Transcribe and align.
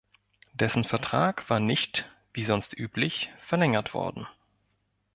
Dessen 0.53 0.83
Vertrag 0.83 1.47
war 1.51 1.59
nicht, 1.59 2.09
wie 2.33 2.43
sonst 2.43 2.75
üblich, 2.75 3.29
verlängert 3.39 3.93
worden. 3.93 4.25